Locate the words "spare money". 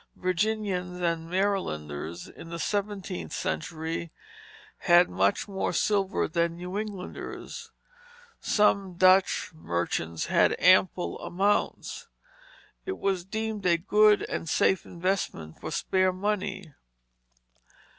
15.69-16.73